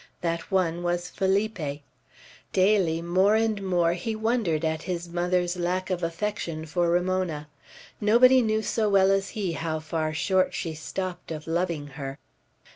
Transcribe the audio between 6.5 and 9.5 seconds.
for Ramona. Nobody knew so well as